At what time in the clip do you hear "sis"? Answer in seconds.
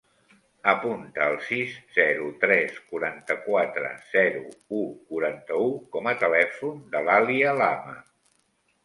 1.49-1.73